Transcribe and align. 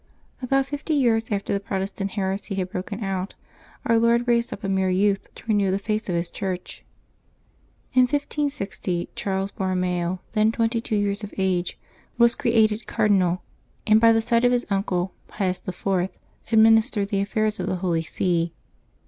a 0.41 0.47
BOUT 0.47 0.65
fifty 0.65 0.95
years 0.95 1.25
after 1.29 1.53
the 1.53 1.59
Protestant 1.59 2.09
heresy 2.13 2.55
had 2.55 2.71
broken 2.71 3.03
out, 3.03 3.35
Our 3.85 3.99
Lord 3.99 4.27
raised 4.27 4.51
up 4.51 4.63
a 4.63 4.67
mere 4.67 4.89
youth 4.89 5.27
to 5.35 5.45
renew 5.45 5.69
the 5.69 5.77
face 5.77 6.09
of 6.09 6.15
His 6.15 6.31
Church. 6.31 6.83
In 7.93 8.07
1560 8.07 9.09
Charles 9.13 9.51
Borromeo, 9.51 10.19
then 10.33 10.51
twenty 10.51 10.81
two 10.81 10.95
years 10.95 11.23
of 11.23 11.35
age, 11.37 11.77
was 12.17 12.33
created 12.33 12.87
cardinal, 12.87 13.43
and 13.85 14.01
by 14.01 14.07
NovEMBEB 14.07 14.13
5] 14.13 14.13
LIVES 14.15 14.15
OF 14.15 14.15
THE 14.15 14.15
SAINTS 14.15 14.15
351 14.15 14.15
the 14.15 14.21
side 14.23 14.43
of 14.45 14.51
his 14.51 14.65
uncle, 14.71 15.13
Pius 15.27 15.85
lY., 15.85 16.09
administered 16.51 17.09
the 17.09 17.21
affairs 17.21 17.59
of 17.59 17.67
the 17.67 17.75
Holy 17.75 18.01
See. 18.01 18.53